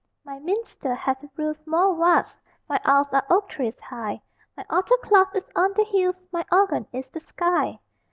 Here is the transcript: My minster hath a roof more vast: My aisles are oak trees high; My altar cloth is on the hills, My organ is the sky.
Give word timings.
My 0.25 0.39
minster 0.39 0.95
hath 0.95 1.21
a 1.23 1.29
roof 1.35 1.59
more 1.67 1.95
vast: 1.95 2.39
My 2.67 2.81
aisles 2.85 3.13
are 3.13 3.23
oak 3.29 3.49
trees 3.49 3.79
high; 3.79 4.19
My 4.57 4.65
altar 4.67 4.95
cloth 5.03 5.35
is 5.35 5.47
on 5.55 5.73
the 5.75 5.83
hills, 5.83 6.15
My 6.31 6.43
organ 6.51 6.87
is 6.91 7.07
the 7.07 7.19
sky. 7.19 7.79